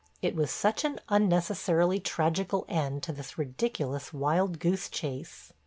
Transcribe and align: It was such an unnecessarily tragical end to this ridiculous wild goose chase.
It 0.19 0.35
was 0.35 0.49
such 0.49 0.83
an 0.83 0.99
unnecessarily 1.09 1.99
tragical 1.99 2.65
end 2.67 3.03
to 3.03 3.13
this 3.13 3.37
ridiculous 3.37 4.11
wild 4.11 4.57
goose 4.57 4.89
chase. 4.89 5.53